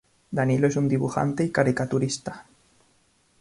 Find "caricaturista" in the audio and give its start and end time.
1.51-2.47